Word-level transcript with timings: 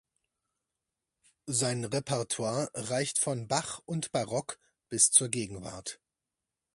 Sein 1.45 1.85
Repertoire 1.85 2.71
reicht 2.73 3.19
von 3.19 3.47
Bach 3.47 3.81
und 3.85 4.11
Barock 4.11 4.57
bis 4.89 5.11
zur 5.11 5.29
Gegenwart. 5.29 5.99